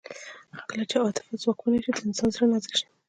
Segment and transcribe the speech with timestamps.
[0.69, 2.85] کله چې عاطفه ځواکمنه شي د انسان زړه نازک شي